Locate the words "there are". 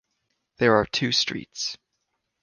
0.57-0.87